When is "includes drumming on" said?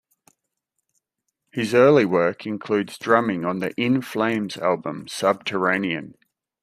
2.47-3.59